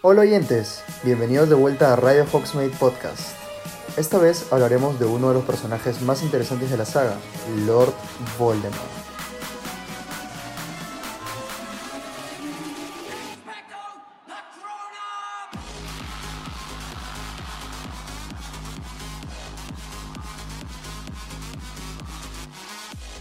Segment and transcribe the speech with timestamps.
[0.00, 3.36] Hola oyentes, bienvenidos de vuelta a Radio Hogsmeade Podcast.
[3.96, 7.16] Esta vez hablaremos de uno de los personajes más interesantes de la saga,
[7.66, 7.92] Lord
[8.38, 8.78] Voldemort.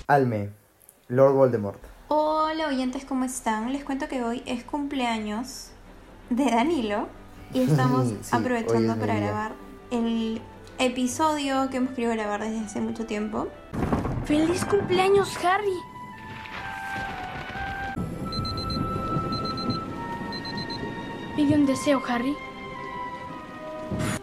[0.06, 0.52] Alme,
[1.08, 1.82] Lord Voldemort.
[2.10, 3.74] Hola oyentes, ¿cómo están?
[3.74, 5.72] Les cuento que hoy es cumpleaños
[6.30, 7.08] de Danilo
[7.54, 9.54] y estamos Sí, aprovechando es para grabar
[9.92, 10.42] el
[10.80, 13.48] episodio que hemos querido grabar desde hace mucho tiempo.
[14.26, 15.74] ¡Feliz cumpleaños, Harry!
[21.36, 22.36] Pide un deseo, Harry.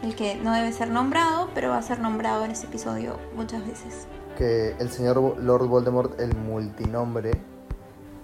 [0.02, 3.66] El que no debe ser nombrado, pero va a ser nombrado en este episodio muchas
[3.66, 4.06] veces.
[4.36, 7.32] que el señor Lord Voldemort, el multinombre,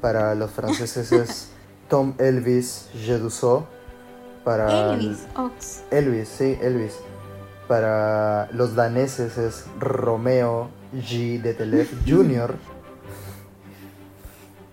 [0.00, 1.50] para los franceses es
[1.90, 3.66] Tom Elvis Jedusot,
[4.44, 5.82] para Elvis Ox.
[5.90, 6.96] Elvis, sí, Elvis.
[7.66, 11.42] Para los daneses es Romeo G.
[11.42, 12.55] de Telef Jr.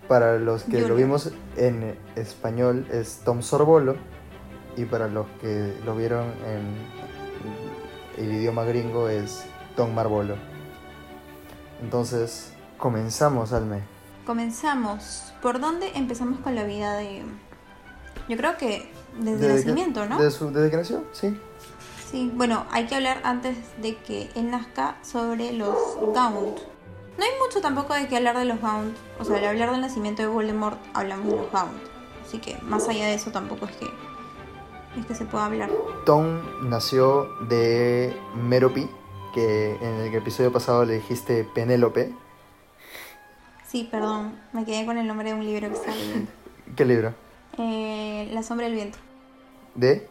[0.07, 3.95] Para los que lo vimos en español es Tom Sorbolo.
[4.77, 9.43] Y para los que lo vieron en el idioma gringo es
[9.75, 10.35] Tom Marbolo.
[11.81, 13.96] Entonces, comenzamos, Alme.
[14.27, 15.33] Comenzamos.
[15.41, 17.23] ¿Por dónde empezamos con la vida de.?
[18.27, 20.17] Yo creo que desde el ¿Desde que- nacimiento, ¿no?
[20.17, 21.03] ¿Desde, su- desde que nació?
[21.13, 21.39] Sí.
[22.11, 25.75] Sí, bueno, hay que hablar antes de que él nazca sobre los
[26.13, 26.57] Gaunt.
[27.17, 28.95] No hay mucho tampoco de que hablar de los Gaunt.
[29.17, 31.81] O sea, al hablar del nacimiento de Voldemort hablamos de los Gaunt.
[32.25, 33.85] Así que más allá de eso tampoco es que
[34.99, 35.69] es que se pueda hablar.
[36.05, 38.89] Tom nació de Merope,
[39.33, 42.13] que en el episodio pasado le dijiste Penélope.
[43.67, 46.31] Sí, perdón, me quedé con el nombre de un libro que estaba leyendo.
[46.75, 47.13] ¿Qué libro?
[47.57, 48.97] Eh, La sombra del viento,
[49.75, 50.07] ¿De?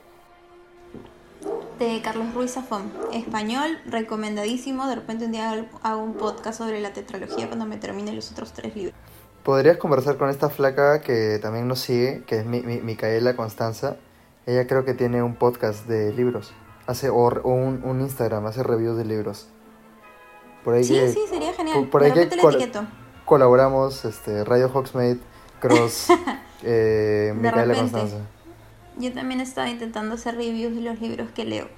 [1.78, 2.90] de Carlos Ruiz Zafón.
[3.12, 4.86] Español, recomendadísimo.
[4.88, 8.52] De repente un día hago- un podcast sobre la tetralogía cuando me termine los otros
[8.52, 8.94] tres libros.
[9.42, 13.96] ¿Podrías conversar con esta flaca que también nos sigue, que es mi, mi- Micaela Constanza?
[14.46, 16.52] Ella creo que tiene un podcast de libros.
[16.86, 19.48] Hace, o, o un, un Instagram, hace reviews de libros.
[20.64, 21.78] Por ahí Sí, que sí, sería genial.
[21.80, 22.84] por- por de ahí que le etiqueto.
[23.26, 25.18] Colaboramos, este, Radio Hogsmeade,
[25.60, 26.06] Cross,
[26.62, 27.80] eh, De Micaela repente.
[27.92, 28.16] Constanza.
[28.96, 31.68] Yo también estaba intentando hacer reviews de los libros que leo.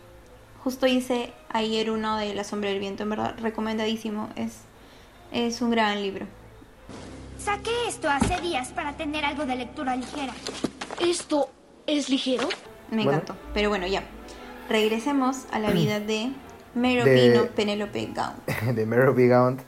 [0.62, 4.28] Justo hice ayer uno de La sombra del viento, en verdad, recomendadísimo.
[4.36, 4.59] Es,
[5.32, 6.26] es un gran libro.
[7.38, 10.32] Saqué esto hace días para tener algo de lectura ligera.
[11.00, 11.48] ¿Esto
[11.86, 12.48] es ligero?
[12.91, 13.12] Me Bueno.
[13.12, 13.36] encantó.
[13.54, 14.03] Pero bueno, ya.
[14.69, 16.32] Regresemos a la vida de
[16.75, 18.44] Merope De- no Penélope Gaunt.
[18.75, 19.60] de Merope Gaunt,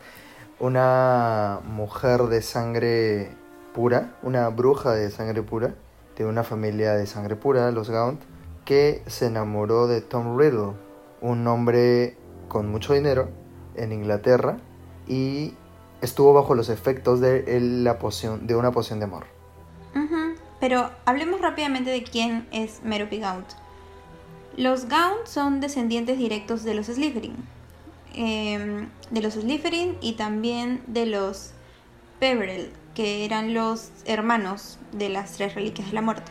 [0.61, 3.31] una mujer de sangre
[3.75, 5.75] pura, una bruja de sangre pura,
[6.17, 8.21] de una familia de sangre pura, los Gaunt,
[8.65, 10.75] que se enamoró de Tom Riddle,
[11.21, 12.17] un hombre
[12.49, 13.29] con mucho dinero
[13.75, 14.59] en Inglaterra
[15.09, 15.55] y
[16.03, 19.25] estuvo bajo los efectos de la poción, de una poción de amor.
[20.61, 23.47] Pero hablemos rápidamente de quién es Merope Gaunt.
[24.59, 27.35] Los Gaunt son descendientes directos de los Slytherin.
[28.15, 31.53] Em, de los Slytherin y también de los
[32.19, 36.31] Peverell, que eran los hermanos de las tres reliquias de la muerte.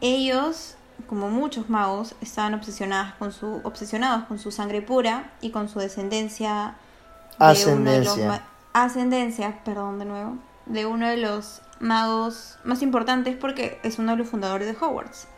[0.00, 5.68] Ellos, como muchos magos, estaban obsesionados con su, obsesionados con su sangre pura y con
[5.68, 6.76] su descendencia
[7.38, 8.42] de uno de los Ascendencia.
[8.72, 14.18] ascendencia, perdón de nuevo, de uno de los magos más importantes porque es uno de
[14.18, 15.28] los fundadores de Hogwarts.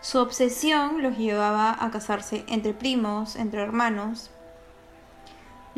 [0.00, 4.30] Su obsesión los llevaba a casarse entre primos, entre hermanos,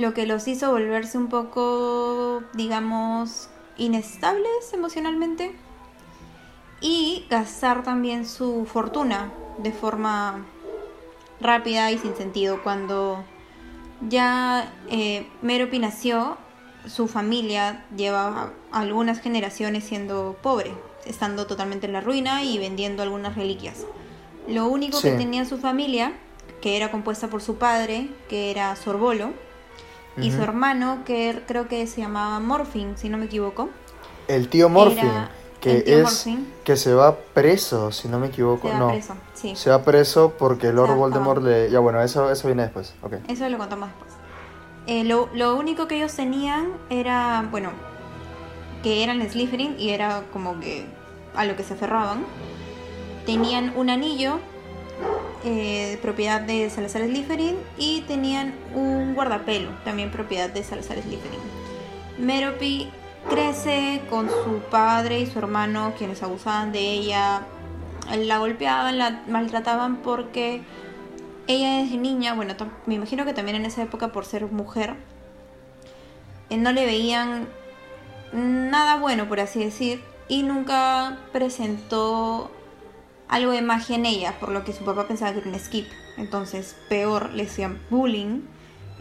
[0.01, 5.55] lo que los hizo volverse un poco, digamos, inestables emocionalmente
[6.81, 10.47] y gastar también su fortuna de forma
[11.41, 12.63] rápida y sin sentido.
[12.63, 13.23] Cuando
[14.09, 16.39] ya eh, Merope nació,
[16.87, 20.73] su familia lleva algunas generaciones siendo pobre,
[21.05, 23.85] estando totalmente en la ruina y vendiendo algunas reliquias.
[24.49, 26.15] Lo único que tenía su familia,
[26.63, 29.33] que era compuesta por su padre, que era Sorbolo,
[30.17, 33.69] y su hermano, que creo que se llamaba Morfin, si no me equivoco.
[34.29, 35.31] El tío Morphin, Era
[35.61, 36.27] que tío es
[36.65, 38.69] que se va preso, si no me equivoco.
[38.69, 39.55] Se va no, preso, sí.
[39.55, 41.71] se va preso porque Lord Voldemort le...
[41.71, 42.95] Ya bueno, eso, eso viene después.
[43.03, 43.15] Ok.
[43.29, 44.13] Eso lo contamos después.
[44.87, 47.71] Eh, lo, lo único que ellos tenían era, bueno,
[48.83, 50.87] que eran Slytherin y era como que
[51.35, 52.25] a lo que se aferraban.
[53.27, 54.41] Tenían un anillo,
[55.45, 61.41] eh, propiedad de Salazar Slytherin, y tenían un guardapelo, también propiedad de Salazar Slytherin.
[62.19, 62.89] Merope
[63.29, 67.43] crece con su padre y su hermano, quienes abusaban de ella
[68.17, 70.63] la golpeaban, la maltrataban porque
[71.47, 72.55] ella desde niña, bueno,
[72.87, 74.97] me imagino que también en esa época por ser mujer,
[76.49, 77.49] eh, no le veían
[78.33, 82.51] nada bueno, por así decir, y nunca presentó
[83.31, 85.87] algo de magia en ella, por lo que su papá pensaba que era un skip.
[86.19, 88.41] Entonces, peor, le hacían bullying.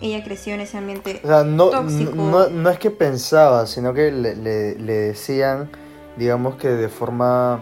[0.02, 2.16] Ella creció en ese ambiente O sea, no, tóxico.
[2.16, 5.70] no, no es que pensaba, sino que le, le- le decían,
[6.16, 7.62] digamos que de forma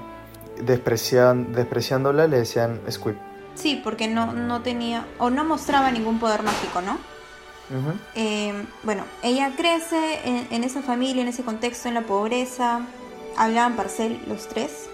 [0.62, 3.16] desprecian, despreciándola, le decían Squid.
[3.56, 6.98] Sí, porque no, no tenía o no mostraba ningún poder mágico, ¿no?
[8.16, 8.54] Eh,
[8.84, 12.82] bueno, ella crece en, en esa familia, en ese contexto, en la pobreza.
[13.36, 14.88] Hablaban parcel los tres.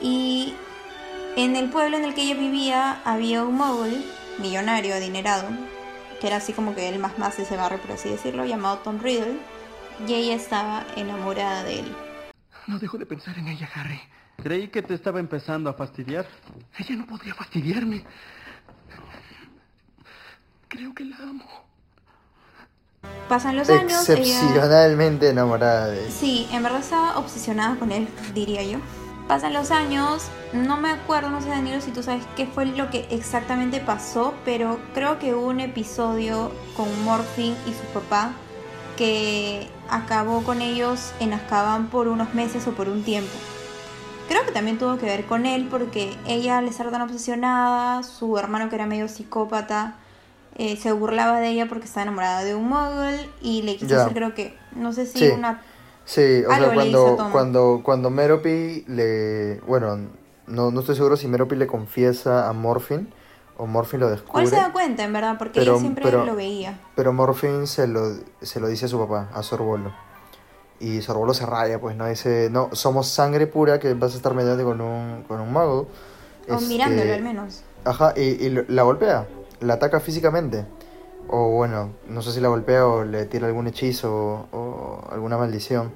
[0.00, 0.54] Y
[1.36, 4.04] en el pueblo en el que ella vivía había un mogul,
[4.38, 5.48] millonario, adinerado,
[6.20, 8.78] que era así como que el más más de ese barrio, por así decirlo, llamado
[8.78, 9.38] Tom Riddle.
[10.06, 11.96] Y ella estaba enamorada de él.
[12.66, 14.00] No dejo de pensar en ella, Harry.
[14.42, 16.26] Creí que te estaba empezando a fastidiar.
[16.78, 18.04] Ella no podría fastidiarme.
[20.68, 21.44] Creo que la amo.
[23.28, 24.20] Pasan los años, ella...
[24.20, 26.12] Excepcionalmente enamorada de él.
[26.12, 28.78] Sí, en verdad estaba obsesionada con él, diría yo.
[29.30, 32.90] Pasan los años, no me acuerdo, no sé Danilo si tú sabes qué fue lo
[32.90, 38.32] que exactamente pasó, pero creo que hubo un episodio con Morphin y su papá
[38.96, 43.30] que acabó con ellos en Azkaban por unos meses o por un tiempo.
[44.28, 48.36] Creo que también tuvo que ver con él porque ella al estar tan obsesionada, su
[48.36, 49.94] hermano que era medio psicópata,
[50.56, 54.12] eh, se burlaba de ella porque estaba enamorada de un mogul y le quiso hacer
[54.12, 55.28] creo que, no sé si Sí.
[55.28, 55.60] una
[56.10, 59.60] Sí, o Algo sea, cuando, cuando, cuando Merope le...
[59.60, 59.96] Bueno,
[60.48, 63.08] no, no estoy seguro si Merope le confiesa a Morphin
[63.56, 64.46] o Morphin lo ¿Cuál descubre.
[64.48, 65.36] se da cuenta, en verdad?
[65.38, 66.80] Porque Pero- ella siempre pero- lo veía.
[66.96, 68.12] Pero Morphin se lo,
[68.42, 69.92] se lo dice a su papá, a Sorbolo.
[70.80, 72.08] Y Sorbolo se raya, pues, ¿no?
[72.08, 75.86] Dice, no, somos sangre pura que vas a estar metiendo con un, con un mago.
[76.48, 77.62] O Este, mirándolo al menos.
[77.84, 79.28] Ajá, y, y la golpea,
[79.60, 80.64] la ataca físicamente.
[81.28, 84.58] O bueno, no sé si la golpea o le tira algún hechizo o,
[85.00, 85.92] o alguna maldición.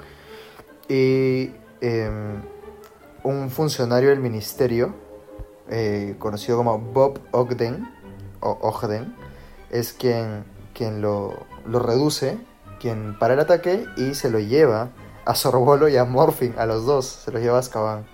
[0.89, 2.43] Y em,
[3.23, 4.95] un funcionario del ministerio,
[5.69, 7.89] eh, conocido como Bob Ogden,
[8.41, 9.15] o Ogden,
[9.71, 11.35] es quien, quien lo,
[11.67, 12.39] lo reduce,
[12.81, 14.91] quien para el ataque y se lo lleva
[15.25, 18.07] a Sorbolo y a Morphin, a los dos, se los lleva a Azkaban.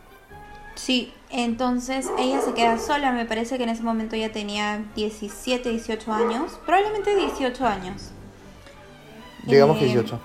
[0.76, 3.12] Sí, entonces ella se queda sola.
[3.12, 6.58] Me parece que en ese momento ya tenía 17, 18 años.
[6.64, 8.10] Probablemente 18 años.
[9.44, 10.19] Digamos que Eh, 18.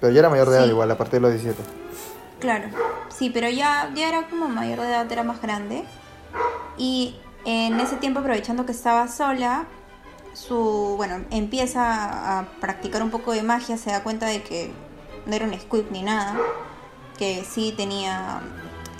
[0.00, 0.70] Pero ya era mayor de edad sí.
[0.70, 1.62] igual, a partir de los 17.
[2.38, 2.68] Claro,
[3.08, 5.84] sí, pero ya, ya era como mayor de edad, era más grande.
[6.76, 9.66] Y en ese tiempo, aprovechando que estaba sola,
[10.34, 14.70] su, bueno, empieza a practicar un poco de magia, se da cuenta de que
[15.26, 16.36] no era un squib ni nada,
[17.18, 18.40] que sí tenía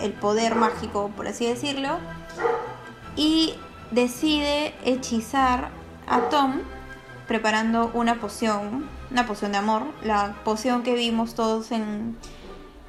[0.00, 1.98] el poder mágico, por así decirlo,
[3.14, 3.54] y
[3.92, 5.70] decide hechizar
[6.06, 6.60] a Tom
[7.28, 12.16] preparando una poción, una poción de amor, la poción que vimos todos en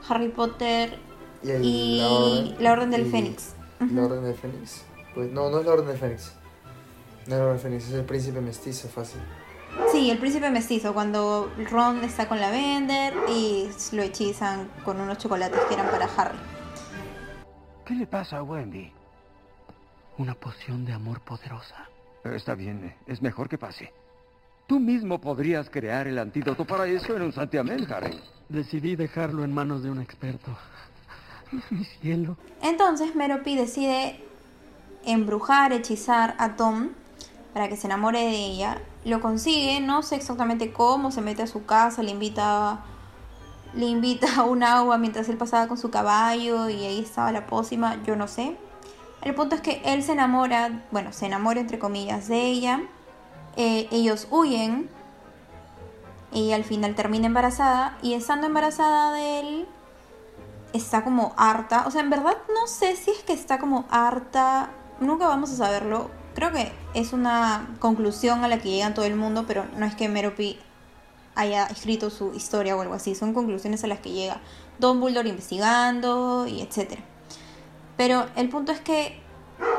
[0.07, 0.97] Harry Potter
[1.43, 3.53] el- y la Orden del y- Fénix.
[3.79, 4.83] La Orden del Fénix.
[5.13, 6.33] Pues no, no es la Orden del Fénix.
[7.27, 9.21] No es la Orden del Fénix, es el príncipe mestizo, fácil.
[9.91, 15.17] Sí, el príncipe mestizo, cuando Ron está con la Bender y lo hechizan con unos
[15.19, 16.37] chocolates que eran para Harry.
[17.85, 18.91] ¿Qué le pasa a Wendy?
[20.17, 21.87] Una poción de amor poderosa.
[22.23, 23.93] Está bien, es mejor que pase.
[24.69, 28.19] Tú mismo podrías crear el antídoto para eso en un santiamén, Harry.
[28.49, 30.55] Decidí dejarlo en manos de un experto.
[31.71, 32.37] Mi cielo.
[32.61, 34.23] Entonces Merope decide
[35.07, 36.89] embrujar, hechizar a Tom
[37.51, 38.79] para que se enamore de ella.
[39.05, 42.81] Lo consigue, no sé exactamente cómo, se mete a su casa, le invita
[43.73, 47.47] le invita a un agua mientras él pasaba con su caballo y ahí estaba la
[47.47, 48.55] pócima, yo no sé.
[49.23, 52.81] El punto es que él se enamora, bueno, se enamora entre comillas de ella.
[53.55, 54.89] Eh, ellos huyen.
[56.31, 59.67] Ella al final termina embarazada y estando embarazada de él,
[60.73, 61.85] está como harta.
[61.87, 64.69] O sea, en verdad no sé si es que está como harta.
[64.99, 66.11] Nunca vamos a saberlo.
[66.35, 69.95] Creo que es una conclusión a la que llegan todo el mundo, pero no es
[69.95, 70.59] que Merope
[71.35, 73.15] haya escrito su historia o algo así.
[73.15, 74.39] Son conclusiones a las que llega
[74.77, 77.01] Dumbledore investigando y etcétera.
[77.97, 79.19] Pero el punto es que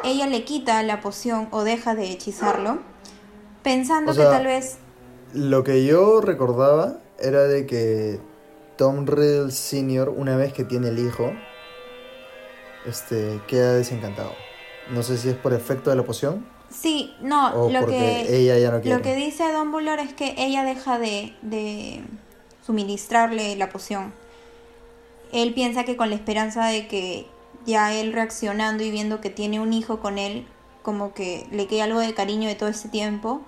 [0.05, 2.81] ella le quita la poción o deja de hechizarlo,
[3.63, 4.79] pensando O sea, que tal vez
[5.33, 8.21] Lo que yo recordaba era de que
[8.77, 11.33] Tom Riddle Sr., una vez que tiene el hijo,
[12.87, 14.33] este, queda desencantado.
[14.91, 18.37] No sé si es por efecto de la poción Sí, no, o lo porque que
[18.39, 18.97] ella ya no quiere.
[18.97, 22.01] lo que dice Dumbledore es que ella deja de, de
[22.65, 24.13] suministrarle la poción.
[25.33, 27.27] Él piensa que con la esperanza de que
[27.67, 30.47] ya él reaccionando y viendo que tiene un hijo con él,
[30.83, 33.43] como que le queda algo de cariño de todo ese tiempo.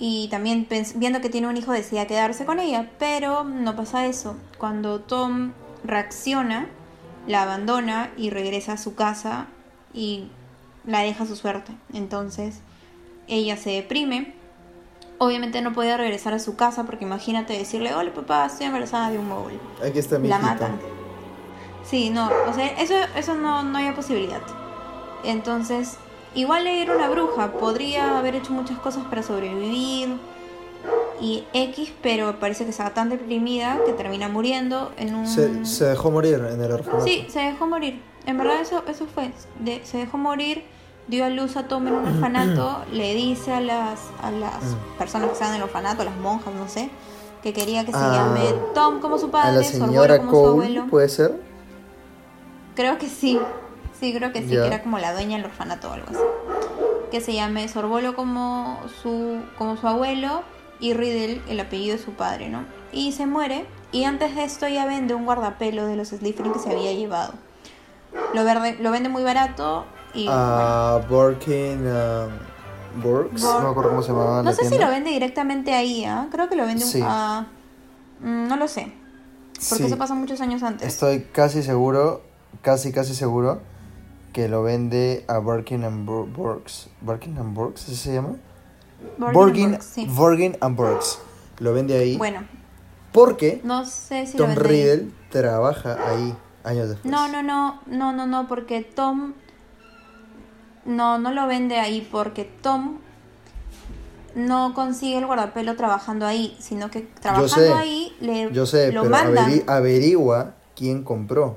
[0.00, 4.36] Y también viendo que tiene un hijo decía quedarse con ella, pero no pasa eso.
[4.56, 5.52] Cuando Tom
[5.82, 6.68] reacciona,
[7.26, 9.46] la abandona y regresa a su casa
[9.92, 10.28] y
[10.86, 11.72] la deja a su suerte.
[11.92, 12.60] Entonces
[13.26, 14.34] ella se deprime.
[15.18, 19.18] Obviamente no podía regresar a su casa porque imagínate decirle, hola papá, estoy embarazada de
[19.18, 19.58] un móvil.
[19.84, 20.52] Aquí está mi La hijita.
[20.52, 20.78] matan.
[21.84, 24.40] Sí, no, o sea, eso, eso no, no había posibilidad.
[25.24, 25.96] Entonces,
[26.34, 30.16] igual era una bruja, podría haber hecho muchas cosas para sobrevivir
[31.20, 35.26] y X, pero parece que estaba tan deprimida que termina muriendo en un...
[35.26, 37.04] Se, se dejó morir en el orfanato.
[37.04, 38.00] Sí, se dejó morir.
[38.26, 39.32] En verdad eso, eso fue.
[39.58, 40.62] De- se dejó morir,
[41.08, 44.98] dio a luz a Tom en un orfanato, le dice a las, a las Mm.
[44.98, 46.88] personas que estaban en el orfanato, a las monjas, no sé,
[47.42, 50.30] que quería que se Ah, llame Tom como su A padre, la su abuelo como
[50.30, 50.86] su abuelo.
[50.88, 51.40] ¿puede ser?
[52.76, 53.40] Creo que sí.
[54.00, 56.18] Sí, creo que sí, que era como la dueña del orfanato o algo así.
[57.10, 60.42] Que se llame Sorbolo como su, como su abuelo
[60.80, 62.64] y Riddle el apellido de su padre, ¿no?
[62.92, 63.66] Y se muere.
[63.90, 67.32] Y antes de esto ya vende un guardapelo de los Slytherin que se había llevado.
[68.34, 70.26] Lo, verde, lo vende muy barato y...
[70.30, 74.78] A Borkin um, Bor- no me acuerdo cómo se llamaba bueno, no la sé si
[74.78, 76.28] lo vende directamente ahí, ¿ah?
[76.30, 77.00] Creo que lo vende un- Sí.
[77.04, 77.46] a...
[78.20, 78.92] mm, no lo sé.
[79.68, 79.86] Porque Sí.
[79.86, 80.86] eso pasa muchos años antes.
[80.86, 82.22] Estoy casi seguro,
[82.62, 83.60] casi casi seguro
[84.32, 86.88] que lo vende a Borkin and Bur- Burks.
[87.00, 87.84] ¿Borkin and Burks?
[87.84, 88.36] ¿Así se llama?
[89.18, 91.18] Borgin and Burks.
[91.60, 92.40] Lo vende ahí Bueno,
[93.12, 94.56] porque no sé si Tom ahí.
[94.56, 97.10] Riddle trabaja ahí años después.
[97.10, 99.34] No, no, no, no, no, no, porque Tom
[100.84, 102.98] no, no lo vende ahí porque Tom
[104.34, 109.02] no consigue el guardapelo trabajando ahí, sino que trabajando sé, ahí le Yo sé, lo
[109.02, 109.62] pero mandan.
[109.66, 111.56] averigua quién compró.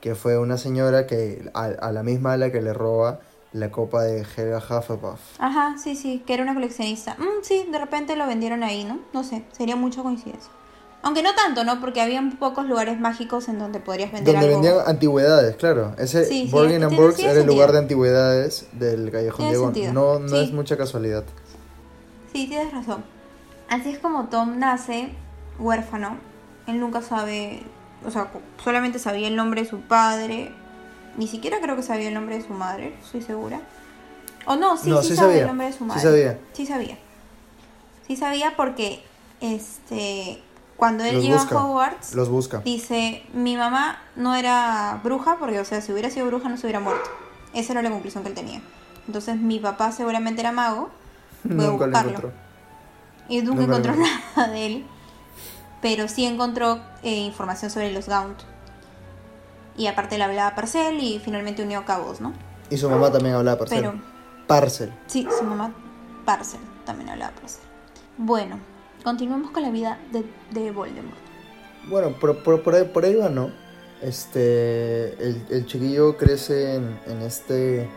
[0.00, 3.20] Que fue una señora que a, a la misma a la que le roba
[3.52, 5.18] la copa de Helga Hufflepuff.
[5.38, 7.14] Ajá, sí, sí, que era una coleccionista.
[7.18, 9.00] Mm, sí, de repente lo vendieron ahí, ¿no?
[9.12, 10.50] No sé, sería mucha coincidencia.
[11.02, 11.80] Aunque no tanto, ¿no?
[11.80, 14.60] Porque había pocos lugares mágicos en donde podrías vender Donde algo.
[14.60, 15.94] vendían antigüedades, claro.
[15.96, 16.86] Ese Sí, and tiene
[17.32, 19.74] era el lugar de antigüedades del Callejón Diagon.
[19.74, 20.40] sentido, No, no sí.
[20.44, 21.24] es mucha casualidad.
[22.32, 23.04] Sí, tienes razón.
[23.68, 25.10] Así es como Tom nace
[25.58, 26.18] huérfano.
[26.66, 27.62] Él nunca sabe,
[28.06, 28.28] o sea,
[28.62, 30.52] solamente sabía el nombre de su padre.
[31.16, 33.60] Ni siquiera creo que sabía el nombre de su madre, estoy segura.
[34.46, 36.00] O no, sí, No, sí, sí sabía, el nombre de su sí madre.
[36.02, 36.38] sabía.
[36.52, 36.98] Sí sabía.
[38.06, 39.02] Sí sabía porque
[39.40, 40.42] este
[40.76, 41.58] cuando él Los llega busca.
[41.58, 42.58] a Hogwarts Los busca.
[42.60, 46.66] dice, "Mi mamá no era bruja porque o sea, si hubiera sido bruja no se
[46.66, 47.10] hubiera muerto."
[47.52, 48.60] Esa era la conclusión que él tenía.
[49.06, 50.90] Entonces, mi papá seguramente era mago.
[51.44, 51.98] Voy a lo buscarlo.
[52.10, 52.32] encontró.
[53.28, 53.94] Y nunca Nunca encontró.
[54.36, 54.86] nada de él.
[55.80, 58.40] Pero sí encontró eh, información sobre los Gaunt.
[59.76, 62.32] Y aparte le hablaba Parcel y finalmente unió cabos, ¿no?
[62.70, 63.78] Y su mamá también hablaba parcel.
[63.78, 63.94] Pero
[64.46, 64.92] Parcel.
[65.06, 65.72] sí, su mamá
[66.24, 67.62] Parcel también hablaba Parcel.
[68.16, 68.58] Bueno,
[69.04, 71.16] continuemos con la vida de, de Voldemort.
[71.88, 73.50] Bueno, por, por, por ahí, por ahí va, ¿no?
[74.02, 77.88] Este, el, el chiquillo crece en, en este,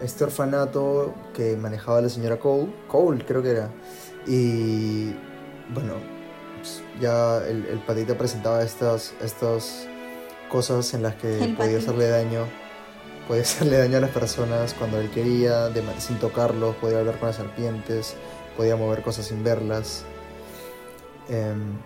[0.00, 3.70] este orfanato que manejaba la señora Cole, Cole creo que era,
[4.26, 5.10] y
[5.72, 5.94] bueno,
[7.00, 9.86] ya el, el patita presentaba estas, estas
[10.50, 11.78] cosas en las que El podía patita.
[11.78, 12.46] hacerle daño,
[13.28, 17.28] podía hacerle daño a las personas cuando él quería, de sin tocarlos, podía hablar con
[17.28, 18.14] las serpientes,
[18.56, 20.04] podía mover cosas sin verlas.
[21.28, 21.78] Em,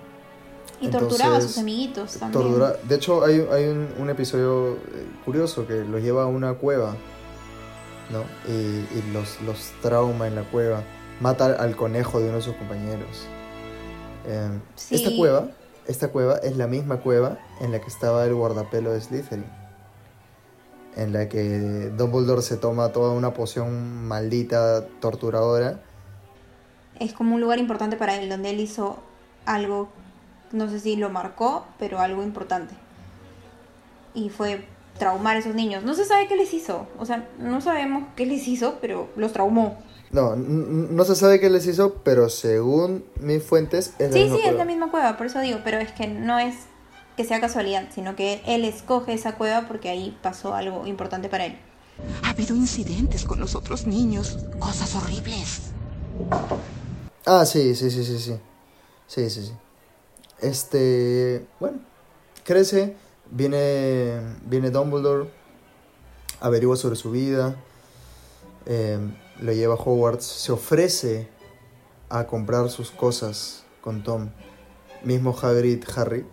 [0.80, 2.42] Y torturaba a sus amiguitos también.
[2.42, 6.54] Tortura- De hecho, hay, hay un, un episodio eh, curioso que los lleva a una
[6.54, 6.96] cueva,
[8.10, 8.22] ¿no?
[8.50, 10.82] Y, y los, los trauma en la cueva.
[11.20, 13.26] Mata al conejo de uno de sus compañeros.
[14.26, 14.94] Eh, Sí.
[14.94, 15.48] Esta cueva,
[15.86, 19.44] esta cueva es la misma cueva en la que estaba el guardapelo de Slytherin.
[20.96, 25.80] En la que Dumbledore se toma toda una poción maldita, torturadora.
[27.00, 28.98] Es como un lugar importante para él, donde él hizo
[29.44, 29.88] algo,
[30.52, 32.74] no sé si lo marcó, pero algo importante.
[34.14, 34.64] Y fue
[34.98, 35.82] traumar a esos niños.
[35.82, 36.86] No se sabe qué les hizo.
[36.98, 39.76] O sea, no sabemos qué les hizo, pero los traumó.
[40.10, 44.36] No, no se sabe qué les hizo, pero según mis fuentes es la Sí, misma
[44.36, 46.54] sí, es la misma cueva, por eso digo, pero es que no es
[47.16, 51.46] que sea casualidad, sino que él escoge esa cueva porque ahí pasó algo importante para
[51.46, 51.58] él.
[52.24, 55.60] Ha habido incidentes con los otros niños, cosas horribles.
[57.26, 58.36] Ah, sí, sí, sí, sí, sí.
[59.06, 59.52] Sí, sí, sí.
[60.40, 61.78] Este, bueno,
[62.44, 62.96] crece,
[63.30, 65.30] viene, viene Dumbledore,
[66.40, 67.56] averigua sobre su vida,
[68.66, 68.98] eh,
[69.40, 71.28] lo lleva a Hogwarts, se ofrece
[72.08, 74.30] a comprar sus cosas con Tom,
[75.02, 76.26] mismo Hagrid, Harry.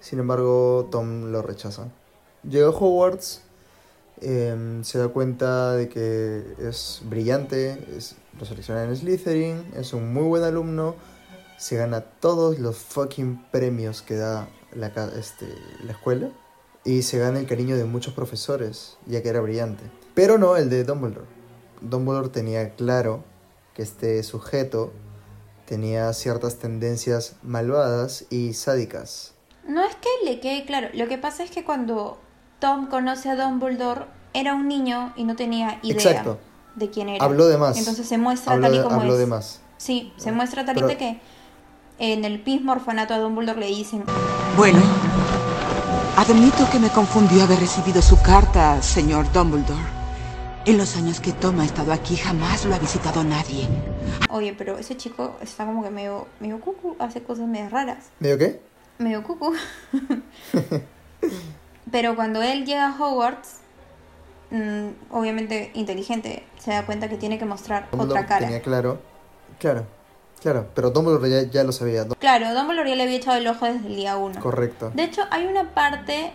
[0.00, 1.88] Sin embargo, Tom lo rechaza.
[2.42, 3.42] llega a Hogwarts,
[4.20, 10.12] em, se da cuenta de que es brillante, es, lo selecciona en Slytherin, es un
[10.12, 10.96] muy buen alumno,
[11.58, 15.46] se gana todos los fucking premios que da la, este,
[15.84, 16.30] la escuela
[16.84, 19.84] y se gana el cariño de muchos profesores, ya que era brillante.
[20.14, 21.41] Pero no el de Dumbledore.
[21.82, 23.24] Dumbledore tenía claro
[23.74, 24.92] que este sujeto
[25.66, 29.34] tenía ciertas tendencias malvadas y sádicas.
[29.66, 30.88] No es que le quede claro.
[30.92, 32.18] Lo que pasa es que cuando
[32.58, 36.38] Tom conoce a Dumbledore, era un niño y no tenía idea Exacto.
[36.74, 37.24] de quién era.
[37.24, 37.76] Habló de más.
[37.78, 39.18] Entonces se muestra Habló tal y de- como habló es.
[39.18, 39.60] de más.
[39.78, 41.20] Sí, se muestra tal y Pero- de que
[41.98, 44.04] en el mismo orfanato a Dumbledore le dicen
[44.56, 44.80] Bueno,
[46.16, 50.01] admito que me confundió haber recibido su carta, señor Dumbledore.
[50.64, 53.66] En los años que Tom ha estado aquí jamás lo ha visitado nadie.
[54.30, 58.10] Oye, pero ese chico está como que medio, medio cucu, hace cosas medio raras.
[58.20, 58.60] ¿Medio qué?
[58.98, 59.54] Medio cucu.
[61.90, 63.56] pero cuando él llega a Hogwarts,
[64.52, 68.46] mm, obviamente inteligente, se da cuenta que tiene que mostrar Dumbledore otra cara.
[68.46, 69.00] Tenía claro.
[69.58, 69.84] Claro,
[70.40, 70.68] claro.
[70.76, 72.06] Pero Dumbledore ya, ya lo sabía.
[72.20, 74.38] Claro, Dumbledore ya le había echado el ojo desde el día uno.
[74.38, 74.92] Correcto.
[74.94, 76.32] De hecho, hay una parte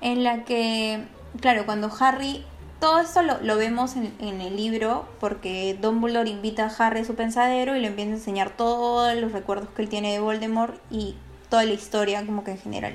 [0.00, 1.06] en la que,
[1.40, 2.44] claro, cuando Harry,
[2.80, 7.04] todo esto lo, lo vemos en, en el libro porque Dumbledore invita a Harry a
[7.04, 10.74] su pensadero y le empieza a enseñar todos los recuerdos que él tiene de Voldemort
[10.90, 11.14] y
[11.48, 12.94] toda la historia como que en general.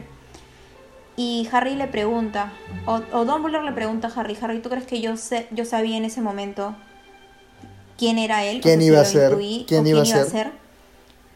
[1.17, 2.53] Y Harry le pregunta,
[2.85, 5.97] o, o Dumbledore le pregunta a Harry, Harry, ¿tú crees que yo, sé, yo sabía
[5.97, 6.75] en ese momento
[7.97, 8.59] quién era él?
[8.59, 9.31] O ¿Quién si iba a ser?
[9.31, 10.51] intuí, ¿Quién iba a ser?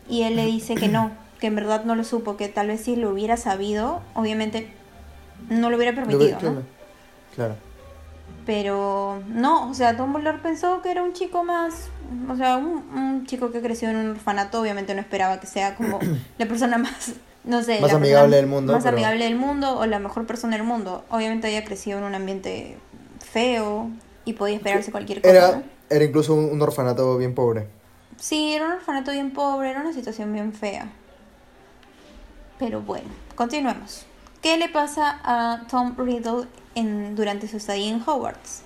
[0.10, 2.82] Y él le dice que no, que en verdad no lo supo, que tal vez
[2.82, 4.72] si lo hubiera sabido, obviamente
[5.50, 6.64] no lo hubiera Lo permitido, ¿no?
[7.36, 7.56] claro.
[8.46, 11.88] Pero no, o sea, Dumbledore pensó que era un chico más,
[12.30, 15.75] o sea, un, un chico que creció en un orfanato, obviamente no esperaba que sea
[15.75, 16.00] como
[16.38, 19.80] la persona más, no sé, Más la amigable del mundo, Más pero- amigable del mundo
[19.80, 21.04] o la mejor persona del mundo.
[21.10, 22.78] Obviamente había crecido en un ambiente
[23.20, 23.90] feo
[24.25, 25.34] y podía esperarse cualquier cosa.
[25.34, 25.64] Era, ¿no?
[25.90, 27.68] era incluso un, un orfanato bien pobre.
[28.18, 30.88] Sí, era un orfanato bien pobre, era una situación bien fea.
[32.60, 34.05] Pero bueno, continuemos.
[34.46, 38.62] ¿Qué le pasa a Tom Riddle en, durante su estadía en Hogwarts?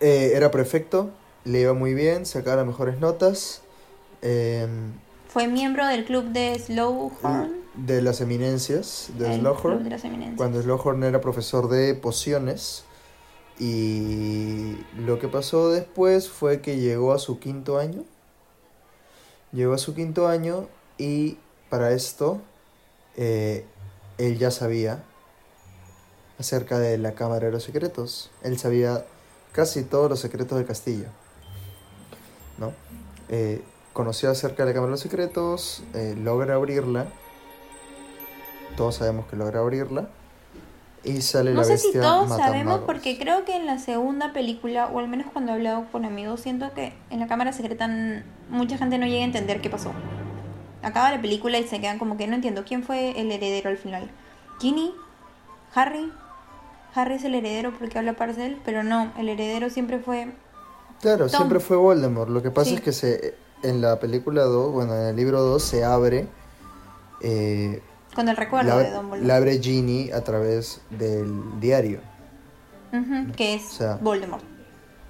[0.00, 1.10] Eh, era prefecto,
[1.44, 3.62] le iba muy bien, sacaba las mejores notas.
[4.22, 4.90] em,
[5.28, 7.52] Fue miembro del club de Slowhorn.
[7.74, 10.36] de las eminencias de eminencias.
[10.36, 12.84] Cuando Slughorn era profesor de pociones.
[13.60, 18.02] Y lo que pasó después fue que llegó a su quinto año.
[19.52, 20.66] Llegó a su quinto año
[20.98, 21.38] y
[21.70, 22.40] para esto
[23.16, 23.64] eh,
[24.18, 25.02] él ya sabía
[26.38, 28.30] acerca de la Cámara de los Secretos.
[28.42, 29.04] Él sabía
[29.52, 31.06] casi todos los secretos del castillo.
[32.58, 32.72] ¿No?
[33.28, 37.06] Eh, conoció acerca de la Cámara de los Secretos, eh, logra abrirla.
[38.76, 40.08] Todos sabemos que logra abrirla.
[41.04, 41.92] Y sale No la sé bestia.
[41.92, 42.86] si todos sabemos magos.
[42.86, 46.40] porque creo que en la segunda película, o al menos cuando he hablado con amigos,
[46.40, 47.88] siento que en la cámara secreta
[48.48, 49.92] mucha gente no llega a entender qué pasó.
[50.84, 53.76] Acaba la película y se quedan como que no entiendo quién fue el heredero al
[53.78, 54.10] final.
[54.60, 54.94] ¿Ginny?
[55.74, 56.12] ¿Harry?
[56.94, 60.32] Harry es el heredero porque habla Parcel, pero no, el heredero siempre fue...
[61.00, 61.36] Claro, Tom.
[61.36, 62.30] siempre fue Voldemort.
[62.30, 62.76] Lo que pasa Sí.
[62.76, 66.28] es que se, en la película 2, bueno, en el libro 2 se abre.
[67.20, 67.82] eh,
[68.14, 69.26] Con el recuerdo la, de Dumbledore.
[69.26, 72.00] la abre Ginny a través del diario.
[73.36, 74.44] Que es O sea, Voldemort.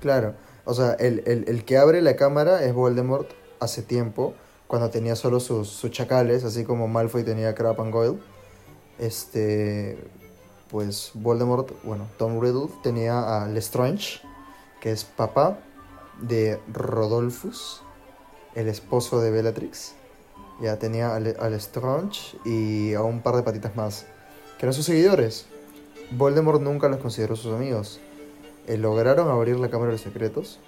[0.00, 0.34] Claro,
[0.64, 3.28] o sea, el, el- el que abre la cámara es Voldemort
[3.60, 4.32] hace tiempo,
[4.74, 8.18] cuando tenía solo sus, chacales, así como Malfoy tenía Crab and Goyle.
[8.98, 9.96] Este,
[10.68, 14.20] pues Voldemort, bueno, Tom Riddle tenía a Lestrange,
[14.80, 15.60] que es papá
[16.20, 17.82] de Rodolphus,
[18.56, 19.94] el esposo de Bellatrix.
[20.60, 24.06] Ya tenía a Lestrange y a un par de patitas más,
[24.58, 25.46] que eran sus seguidores.
[26.10, 28.00] Voldemort nunca los consideró sus amigos.
[28.66, 30.58] Eh, lograron abrir la Cámara de los Secretos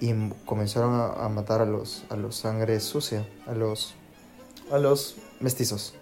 [0.00, 0.12] y
[0.44, 3.94] comenzaron a, a matar a los, a los sangre sucia, a los,
[4.70, 5.94] a los mestizos.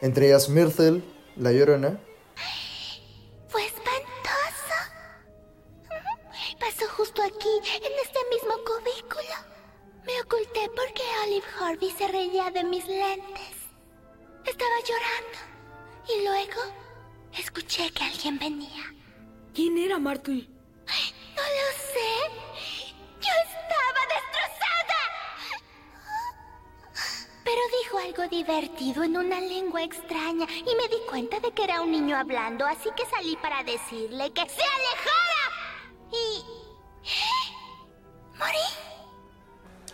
[0.00, 1.02] Entre ellas Myrtle,
[1.36, 1.98] la llorona,
[3.48, 4.76] Fue espantoso.
[6.58, 9.52] Pasó justo aquí, en este mismo cubículo.
[10.04, 13.56] Me oculté porque Olive Harvey se reía de mis lentes.
[14.44, 15.38] Estaba llorando.
[16.08, 16.60] Y luego
[17.38, 18.82] escuché que alguien venía.
[19.54, 20.48] ¿Quién era Martle?
[28.32, 32.64] Divertido en una lengua extraña y me di cuenta de que era un niño hablando,
[32.66, 35.44] así que salí para decirle que se alejara.
[36.10, 36.42] Y...
[38.38, 38.66] Morí.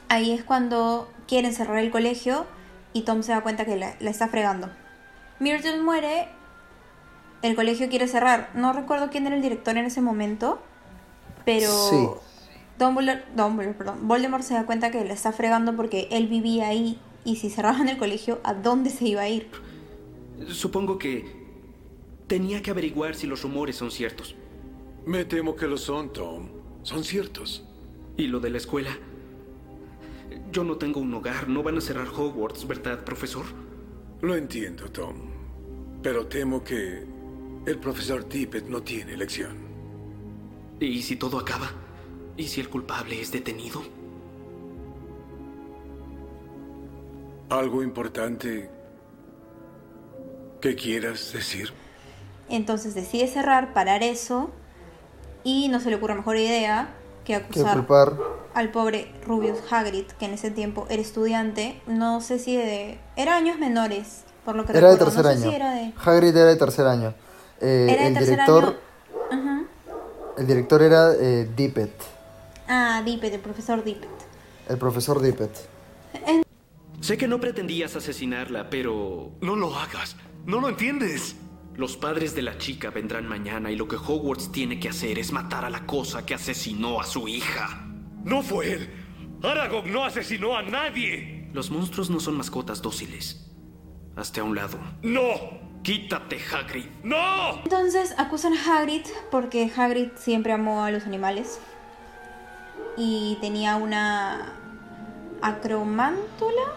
[0.08, 2.46] Ahí es cuando quieren cerrar el colegio
[2.92, 4.70] y Tom se da cuenta que la, la está fregando.
[5.40, 6.28] Myrtle muere
[7.42, 8.50] el colegio quiere cerrar.
[8.54, 10.60] No recuerdo quién era el director en ese momento,
[11.44, 12.08] pero Sí.
[12.78, 17.00] Dumbledore, Dumbledore, perdón, Voldemort se da cuenta que le está fregando porque él vivía ahí
[17.24, 19.48] y si cerraban el colegio, ¿a dónde se iba a ir?
[20.48, 21.24] Supongo que
[22.26, 24.34] tenía que averiguar si los rumores son ciertos.
[25.06, 26.48] Me temo que lo son, Tom.
[26.82, 27.64] Son ciertos.
[28.16, 28.90] ¿Y lo de la escuela?
[30.52, 33.44] Yo no tengo un hogar, no van a cerrar Hogwarts, ¿verdad, profesor?
[34.20, 35.16] Lo entiendo, Tom.
[36.02, 37.04] Pero temo que
[37.66, 39.56] el profesor Tippett no tiene elección.
[40.80, 41.70] ¿Y si todo acaba?
[42.36, 43.82] ¿Y si el culpable es detenido?
[47.50, 48.68] ¿Algo importante
[50.60, 51.72] que quieras decir?
[52.50, 54.50] Entonces decide cerrar, parar eso
[55.44, 56.88] y no se le ocurre mejor idea
[57.24, 57.86] que acusar
[58.54, 62.98] al pobre Rubius Hagrid, que en ese tiempo era estudiante, no sé si de...
[63.16, 65.50] Era años menores, por lo que Era de recuerdo, tercer no sé año.
[65.50, 65.92] si era de...
[66.04, 67.14] Hagrid era de tercer año.
[67.60, 68.76] Eh, Era de el tercer director,
[69.30, 69.66] año.
[70.38, 71.90] El director era eh, Dippet,
[72.68, 74.08] Ah, Dippet, el profesor Dippet.
[74.68, 75.50] el profesor Dippet.
[77.00, 79.32] Sé que no pretendías asesinarla, pero...
[79.40, 80.16] No lo hagas.
[80.46, 81.36] No lo entiendes.
[81.74, 85.32] Los padres de la chica vendrán mañana y lo que Hogwarts tiene que hacer es
[85.32, 87.86] matar a la cosa que asesinó a su hija.
[88.24, 88.90] No fue él.
[89.42, 91.48] Aragog no asesinó a nadie.
[91.52, 93.48] Los monstruos no son mascotas dóciles.
[94.16, 94.78] Hazte a un lado.
[95.02, 95.68] No.
[95.82, 96.86] Quítate, Hagrid.
[97.04, 97.62] No.
[97.62, 101.60] Entonces acusan a Hagrid porque Hagrid siempre amó a los animales
[102.96, 104.54] y tenía una
[105.40, 106.74] acromántula,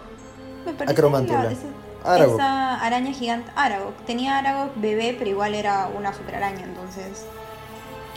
[0.64, 0.92] me parece.
[0.92, 1.44] Acromántula.
[1.44, 1.66] la- esa,
[2.04, 2.34] Aragog.
[2.34, 3.94] esa araña gigante, Aragog.
[4.06, 7.24] Tenía Aragog bebé, pero igual era una super araña, entonces.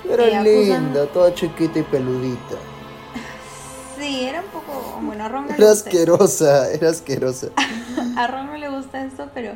[0.10, 2.56] Era acusan- linda, toda chiquita y peludita.
[3.98, 5.00] Sí, era un poco.
[5.02, 7.48] Bueno, a Ron no le Era asquerosa, era asquerosa.
[8.18, 9.54] A Ron no le gusta esto, pero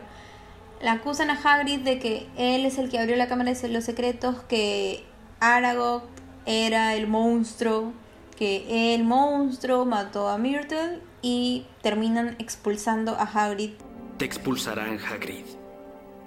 [0.82, 3.84] le acusan a Hagrid de que él es el que abrió la cámara de los
[3.84, 5.04] secretos, que
[5.41, 6.04] Aragog
[6.45, 7.91] era el monstruo,
[8.38, 13.71] que el monstruo mató a Myrtle y terminan expulsando a Hagrid
[14.17, 15.45] Te expulsarán, Hagrid.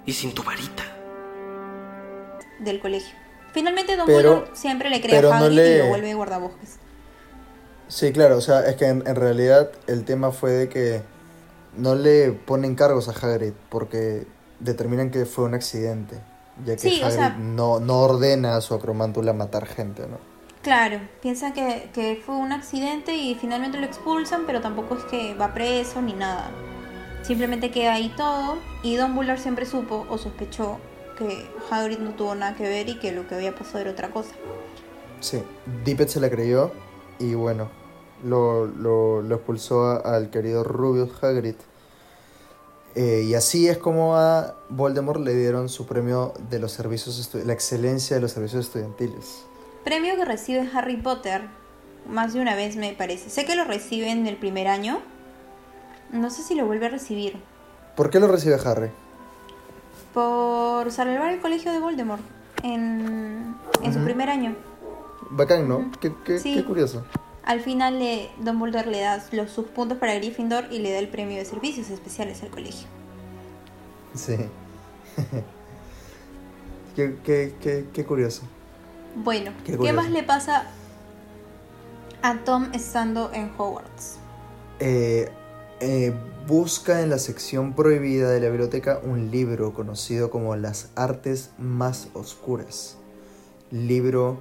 [0.05, 0.83] Y sin tu varita.
[2.59, 3.13] del colegio.
[3.53, 6.77] Finalmente Pero- Dumbledore siempre le cree pero a no Hagrid le- y lo vuelve guardabosques.
[7.87, 11.01] Sí, claro, o sea, es que en, en realidad el tema fue de que
[11.75, 14.25] no le ponen cargos a Hagrid porque
[14.59, 16.15] determinan que fue un accidente,
[16.65, 20.17] ya que Sí, o Hagrid sea- no, no ordena a su acromántula matar gente, ¿no?
[20.63, 25.35] Claro, piensan que, que fue un accidente y finalmente lo expulsan, pero tampoco es que
[25.35, 26.49] va preso ni nada.
[27.21, 30.77] Simplemente queda ahí todo y Dumbledore siempre supo o sospechó
[31.17, 34.11] que Hagrid no tuvo nada que ver y que lo que había pasado era otra
[34.11, 34.31] cosa.
[35.19, 35.43] Sí,
[35.83, 36.71] Dippet se la creyó
[37.19, 37.69] y bueno,
[38.23, 41.55] lo, lo, expulsó al querido Rubius Hagrid.
[42.95, 47.53] Eh, y así es como a Voldemort le dieron su premio de los servicios, la
[47.53, 49.45] excelencia de los servicios estudiantiles.
[49.83, 51.41] Premio que recibe Harry Potter
[52.07, 53.29] más de una vez me parece.
[53.29, 54.99] Sé que lo recibe en el primer año.
[56.11, 57.37] No sé si lo vuelve a recibir.
[57.95, 58.89] ¿Por qué lo recibe Harry?
[60.13, 62.21] Por salvar el colegio de Voldemort
[62.63, 64.55] en, en su primer año.
[65.29, 65.91] Bacán, ¿no?
[65.99, 66.55] Qué, qué- Sí.
[66.55, 67.03] qué curioso.
[67.43, 71.07] Al final le, Dumbledore le da los, sus puntos para Gryffindor y le da el
[71.09, 72.87] premio de servicios especiales al colegio.
[74.13, 74.37] Sí.
[76.95, 78.43] qué, qué, qué curioso.
[79.15, 79.95] Bueno, Qué ¿qué, curioso.
[80.01, 80.63] más le pasa
[82.21, 84.17] a Tom estando en Hogwarts?
[84.79, 85.29] Eh,
[85.79, 86.13] eh,
[86.47, 92.07] busca en la sección prohibida de la biblioteca un libro conocido como Las Artes Más
[92.13, 92.97] Oscuras.
[93.71, 94.39] Libro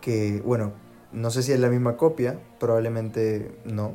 [0.00, 0.72] que, bueno,
[1.12, 3.92] no sé si es la misma copia, probablemente no,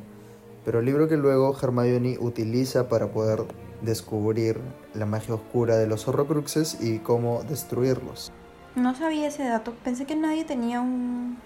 [0.64, 3.44] pero libro que luego Hermione utiliza para poder
[3.82, 4.58] descubrir
[4.94, 8.32] la magia oscura de los horrocruxes y cómo destruirlos.
[8.76, 9.74] No sabía ese dato.
[9.84, 11.38] Pensé que nadie tenía un...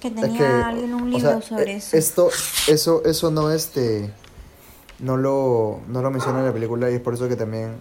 [0.00, 1.96] Que Es tenía que, alguien un o libro sea, sobre eh, eso.
[1.96, 2.28] Esto,
[2.68, 4.12] eso, eso no este,
[4.98, 7.72] no lo, no lo menciona en la película y es por eso que también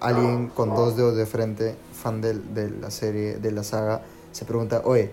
[0.00, 4.44] alguien con dos dedos de frente, fan del- de, la serie, de la saga, se
[4.44, 5.10] pregunta, oye,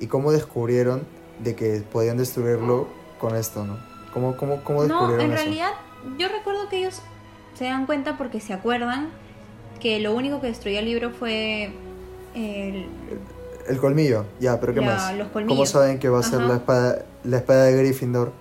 [0.00, 1.02] ¿y cómo descubrieron
[1.38, 2.88] de que podían destruirlo
[3.18, 3.78] con esto, no?
[4.12, 5.42] ¿Cómo, cómo, cómo No, descubrieron en eso?
[5.44, 5.70] realidad
[6.18, 7.00] yo recuerdo que ellos
[7.54, 9.08] se dan cuenta porque se acuerdan
[9.80, 11.72] que lo único que destruyó el libro fue
[12.34, 12.86] el,
[13.68, 15.14] El colmillo, ya, pero ¿qué La- más?
[15.16, 16.48] los ¿Cómo saben que va a ser Ajá.
[16.48, 18.32] la espada, la espada de Gryffindor?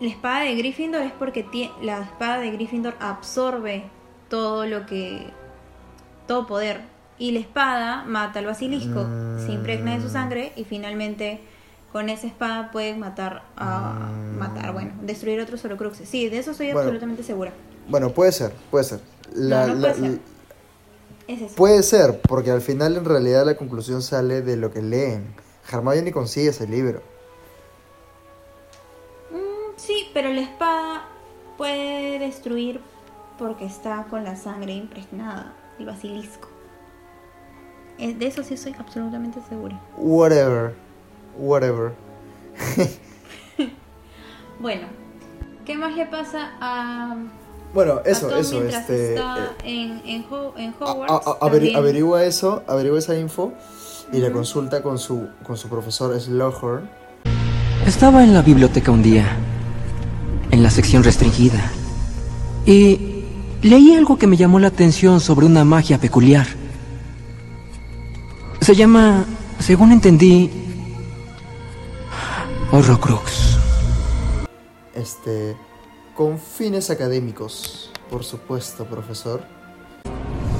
[0.00, 1.46] La espada de Gryffindor es porque
[1.80, 3.84] la espada de Gryffindor absorbe
[4.28, 5.26] todo lo que.
[6.26, 6.80] todo poder.
[7.18, 9.06] Y la espada mata al basilisco,
[9.44, 11.40] se impregna de su sangre y finalmente
[11.92, 14.08] con esa espada pueden matar a.
[14.38, 16.08] matar, bueno, destruir otros horocruxes.
[16.08, 16.80] Sí, de eso estoy Bueno.
[16.80, 17.52] absolutamente segura.
[17.88, 19.00] Bueno, puede ser, puede ser.
[19.34, 20.20] La, No, no la- puede ser.
[21.28, 21.54] Es eso.
[21.54, 25.34] Puede ser, porque al final en realidad la conclusión sale de lo que leen.
[25.70, 27.02] Hermione consigue ese libro.
[29.30, 31.08] Mm, sí, pero la espada
[31.56, 32.80] puede destruir
[33.38, 36.48] porque está con la sangre impregnada, el basilisco.
[37.98, 39.80] De eso sí estoy absolutamente segura.
[39.96, 40.74] Whatever.
[41.38, 41.92] Whatever.
[44.62, 44.86] Bueno,
[45.66, 47.16] ¿qué más le pasa a,
[47.74, 49.14] Bueno, eso, eso, este.
[49.14, 51.26] está eh, en, en, Ho- en a- Hogwarts?
[51.26, 53.52] a- a- averigua eso, averigua esa info
[54.12, 54.36] y la Ujú.
[54.38, 56.88] consulta con su, con su profesor Slughorn.
[57.86, 59.26] Estaba en la biblioteca un día,
[60.50, 61.72] en la sección restringida,
[62.66, 63.24] y
[63.62, 66.46] leí algo que me llamó la atención sobre una magia peculiar.
[68.60, 69.24] Se llama,
[69.58, 70.50] según entendí,
[72.70, 73.58] Horrocrux.
[74.94, 75.56] Este.
[76.16, 79.42] Con fines académicos, por supuesto, profesor.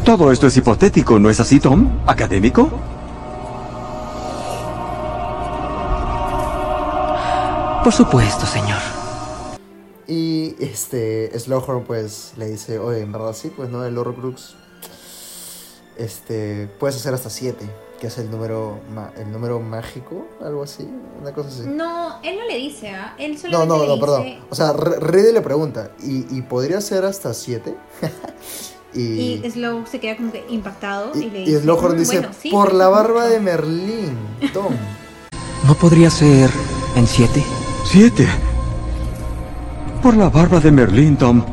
[0.05, 2.01] Todo esto es hipotético, ¿no es así, Tom?
[2.07, 2.71] ¿Académico?
[7.85, 8.81] Por supuesto, señor.
[10.07, 11.39] Y este.
[11.39, 14.55] Slughorn, pues le dice: Oye, en verdad sí, pues no, el Horrocrux.
[15.97, 16.69] Este.
[16.81, 17.65] Puedes hacer hasta 7,
[18.03, 20.89] que es el número, ma- el número mágico, algo así,
[21.21, 21.63] una cosa así.
[21.69, 23.15] No, él no le dice, ¿ah?
[23.17, 24.01] Él No, solamente no, le no, dice...
[24.07, 24.27] perdón.
[24.51, 27.77] O sea, Re- Riddle le pregunta, ¿y, y podría ser hasta 7?
[28.95, 29.01] y,
[29.45, 31.61] Y Slow se queda como que impactado y, y, le y dice...
[31.61, 33.33] Slughorn "Mm, dice, bueno, sí, por la barba mucho".
[33.35, 34.19] de Merlín,
[34.53, 34.75] Tom.
[35.69, 36.51] ¿No podría ser
[36.97, 37.45] en siete?
[37.85, 38.27] Siete.
[40.03, 41.45] Por la barba de Merlín, Tom.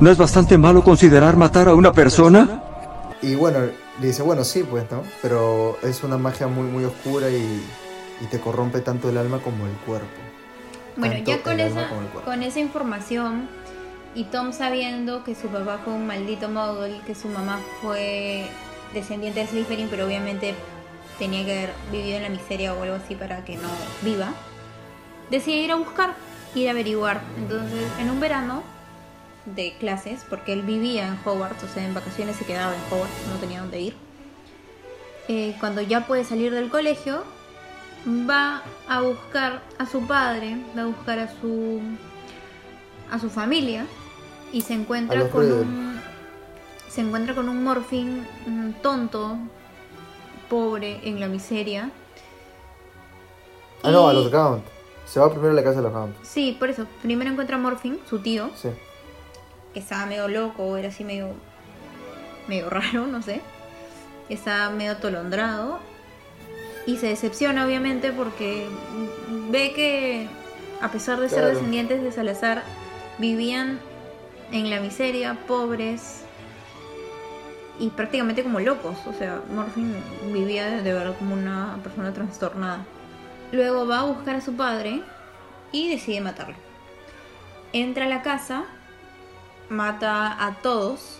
[0.00, 2.62] ¿No es bastante malo considerar matar a una persona?
[3.22, 3.60] Y bueno,
[4.00, 5.02] dice, bueno, sí, pues, ¿no?
[5.22, 7.62] Pero es una magia muy, muy oscura y,
[8.20, 10.06] y te corrompe tanto el alma como el cuerpo.
[10.96, 11.88] Bueno, Tanto ya con esa,
[12.24, 13.48] con esa información
[14.14, 18.46] y Tom sabiendo que su papá fue un maldito muggle, que su mamá fue
[18.92, 20.54] descendiente de Slytherin, pero obviamente
[21.18, 23.68] tenía que haber vivido en la miseria o algo así para que no
[24.02, 24.32] viva,
[25.30, 26.14] decide ir a buscar,
[26.54, 27.20] ir a averiguar.
[27.36, 28.62] Entonces, en un verano
[29.54, 33.26] de clases, porque él vivía en Hogwarts, o sea, en vacaciones se quedaba en Hogwarts,
[33.28, 33.96] no tenía dónde ir.
[35.28, 37.22] Eh, cuando ya puede salir del colegio,
[38.08, 41.80] va a buscar a su padre, va a buscar a su
[43.10, 43.86] a su familia
[44.52, 46.00] y se encuentra con un
[46.88, 49.36] se encuentra con un mm, tonto,
[50.48, 51.90] pobre en la miseria.
[53.82, 54.64] Ah, no, a los Gaunt.
[55.06, 56.16] Se va primero a la casa de los Gaunt.
[56.22, 56.86] Sí, por eso.
[57.02, 58.70] Primero encuentra a Morphin, su tío, Sí.
[59.72, 61.30] Que estaba medio loco, era así medio
[62.48, 63.40] medio raro, no sé.
[64.28, 65.80] Estaba medio atolondrado
[66.86, 68.66] y se decepciona obviamente porque
[69.50, 70.28] ve que
[70.80, 71.54] a pesar de ser Claro.
[71.54, 72.62] descendientes de Salazar
[73.18, 73.80] vivían
[74.52, 76.22] en la miseria, pobres
[77.78, 79.94] y prácticamente como locos, o sea, Morphin
[80.32, 82.84] vivía de verdad como una persona trastornada.
[83.52, 85.02] Luego va a buscar a su padre
[85.72, 86.56] y decide matarlo.
[87.72, 88.64] Entra a la casa,
[89.68, 91.18] mata a todos,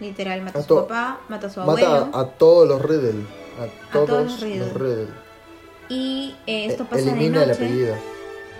[0.00, 2.06] literal, mata a, A su papá, mata a su abuelo.
[2.06, 3.24] Mata a, a todos los Riddle.
[3.60, 5.08] A todos, todos los los Riddle.
[5.88, 7.64] Y eh, esto E- pasa Elimina de el noche.
[7.64, 7.94] apellido.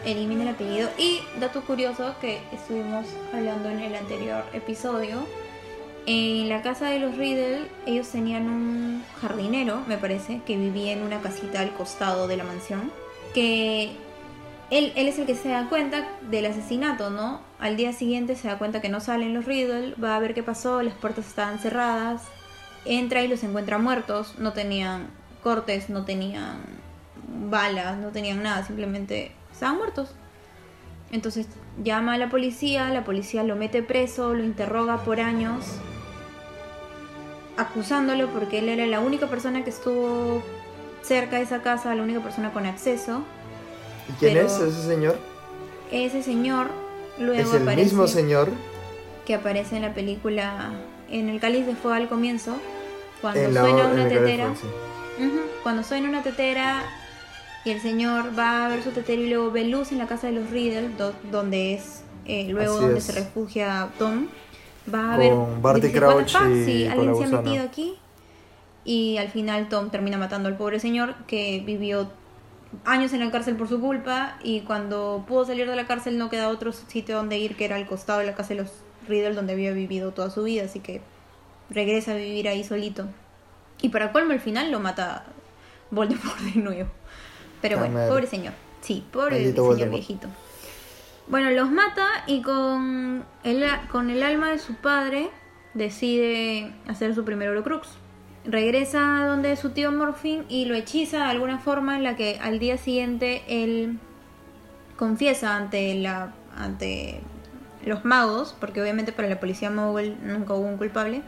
[0.05, 0.89] Elimina el apellido.
[0.99, 5.19] Y dato curioso que estuvimos hablando en el anterior episodio.
[6.07, 11.03] En la casa de los Riddle, ellos tenían un jardinero, me parece, que vivía en
[11.03, 12.93] una casita al costado de la mansión.
[13.33, 13.97] Que
[14.71, 17.41] él, él es el que se da cuenta del asesinato, ¿no?
[17.65, 20.43] Al día siguiente se da cuenta que no salen los Riddle, va a ver qué
[20.43, 22.21] pasó, las puertas estaban cerradas.
[22.85, 25.07] Entra y los encuentra muertos, no tenían
[25.43, 26.59] cortes, no tenían
[27.49, 30.11] balas, no tenían nada, simplemente estaban muertos.
[31.11, 31.47] Entonces
[31.83, 35.65] llama a la policía, la policía lo mete preso, lo interroga por años,
[37.57, 40.43] acusándolo porque él era la única persona que estuvo
[41.01, 43.23] cerca de esa casa, la única persona con acceso.
[44.11, 45.17] ¿Y quién Pero- es ese señor?
[45.91, 46.84] Ese señor
[47.19, 48.49] luego Es el mismo señor
[49.27, 50.73] que aparece en la película
[51.11, 52.57] en el cáliz de fuego al comienzo,
[53.21, 54.55] cuando en suena en una tetera.
[54.55, 54.67] Sí.
[55.63, 56.83] Cuando suena una tetera
[57.65, 60.27] y el señor va a ver su tetera y luego ve luz en la casa
[60.27, 63.05] de los Riddle, do- donde es eh, luego Así donde es.
[63.05, 64.27] se refugia Tom,
[64.93, 67.27] va a Con ver Barty dice, "What the Crouch y Sí, con alguien se ha
[67.27, 67.43] gusana".
[67.43, 67.95] metido aquí
[68.85, 72.11] y al final Tom termina matando al pobre señor que vivió
[72.85, 76.31] años en la cárcel por su culpa y cuando pudo salir de la cárcel no
[76.31, 78.71] queda otro sitio donde ir que era al costado de la casa de los
[79.09, 81.01] Riddle donde había vivido toda su vida, así que
[81.71, 83.07] regresa a vivir ahí solito.
[83.83, 85.25] Y para colmo al final lo mata
[85.91, 86.89] Voldemort de nuevo.
[87.61, 88.55] Pero Ah, bueno, pobre señor.
[88.81, 89.93] Sí, pobre Maldito señor Voldemort.
[89.93, 90.29] viejito.
[91.27, 95.31] Bueno, los mata y con el, con el alma de su padre
[95.75, 97.89] decide hacer su primer Horcrux.
[98.45, 102.59] Regresa donde su tío Morphin y lo hechiza de alguna forma en la que al
[102.59, 103.99] día siguiente él
[104.97, 107.21] confiesa ante la ante
[107.85, 111.23] los magos, porque obviamente para la policía mogul nunca hubo un culpable,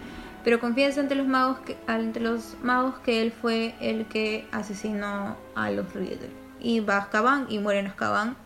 [0.45, 5.37] pero confiesa ante los magos que ante los magos que él fue el que asesinó
[5.55, 6.31] a los Riddle.
[6.61, 8.37] Y va a Azkaban y muere en Azkaban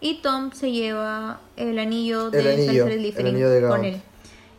[0.00, 4.00] y Tom se lleva el anillo de El anillo, el anillo de con él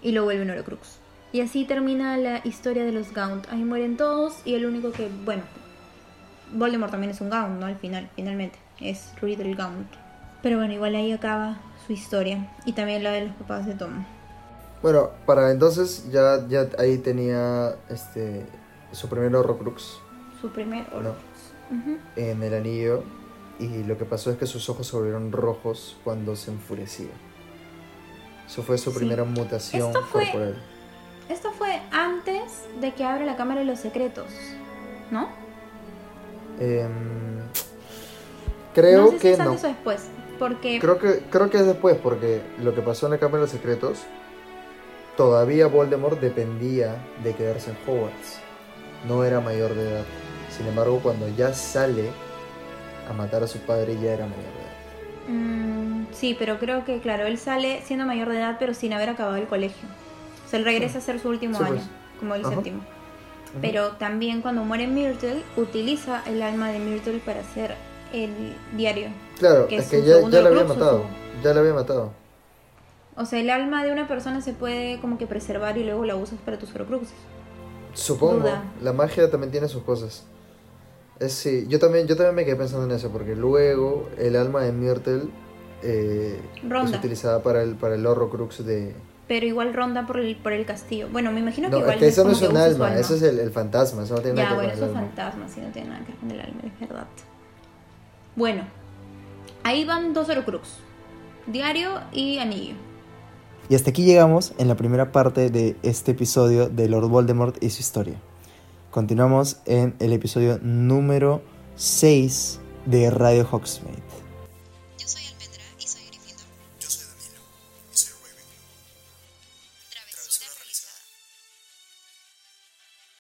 [0.02, 1.01] y lo vuelve un Horcrux.
[1.34, 3.48] Y así termina la historia de los Gaunt.
[3.52, 5.44] Ahí mueren todos y el único que, bueno,
[6.54, 7.66] Voldemort también es un Gaunt, ¿no?
[7.68, 9.88] Al final, finalmente, es Riddle Gaunt.
[10.44, 14.04] Pero bueno, igual ahí acaba su historia y también la de los papás de Tom.
[14.82, 18.46] Bueno, para entonces ya, ya ahí tenía este
[18.92, 20.00] su primer Horrocrux
[20.42, 21.12] Su primer No.
[21.72, 21.98] Ujú.
[22.18, 23.04] en el anillo
[23.60, 27.12] y lo que pasó es que sus ojos se volvieron rojos cuando se enfurecía.
[28.48, 28.98] Eso fue su Sí.
[28.98, 30.62] primera mutación Esto fue- corporal.
[31.32, 34.28] Esto fue antes de que abra la Cámara de los Secretos,
[35.12, 35.30] ¿no?
[36.60, 37.40] Em,
[38.76, 39.52] creo no sé si que es no.
[39.52, 43.14] antes o después, porque Creo que, creo que es después, porque lo que pasó en
[43.14, 44.00] la Cámara de los Secretos,
[45.16, 48.40] todavía Voldemort dependía de quedarse en Hogwarts.
[49.08, 50.06] No era mayor de edad.
[50.50, 52.10] Sin embargo, cuando ya sale
[53.10, 55.30] a matar a su padre, ya era mayor de edad.
[55.30, 59.08] Mm, sí, pero creo que, claro, él sale siendo mayor de edad, pero sin haber
[59.08, 59.88] acabado el colegio.
[60.52, 61.86] O sea, él regresa a hacer su último Sí, año, pues.
[62.20, 62.56] como el Ajá.
[62.56, 62.82] séptimo.
[63.62, 67.76] Pero también cuando muere Myrtle, utiliza el alma de Myrtle para hacer
[68.12, 69.08] el diario.
[69.40, 71.04] Claro, que es que ya, ya la había matado.
[71.04, 72.12] su- Ya la había matado.
[73.16, 76.16] O sea, el alma de una persona se puede como que preservar y luego la
[76.16, 77.14] usas para tus Horcruxes.
[77.94, 78.40] Supongo.
[78.42, 78.64] Duda.
[78.82, 80.26] La magia también tiene sus cosas.
[81.20, 84.62] Es, sí, yo también, yo también me quedé pensando en eso, porque luego el alma
[84.64, 85.24] de Myrtle
[85.84, 86.40] eh,
[86.84, 88.96] es utilizada para el, para el Horrocrux de...
[89.32, 91.08] Pero igual ronda por el, por el castillo.
[91.10, 93.16] Bueno, me imagino que No, igual es que eso no es un su alma, eso
[93.16, 94.92] es el, el fantasma, eso no tiene Ya, nada que bueno, ver eso con es
[94.92, 95.16] el alma.
[95.16, 97.08] fantasma, sí, no tiene nada que ver con el alma, es verdad.
[98.36, 98.64] Bueno,
[99.64, 100.68] ahí van dos Horcrux.
[101.48, 102.74] Diario y anillo.
[103.70, 107.70] Y hasta aquí llegamos en la primera parte de este episodio de Lord Voldemort y
[107.70, 108.16] su historia.
[108.90, 111.42] Continuamos en el episodio número
[111.78, 114.11] 6 de Radio Hogsmeade.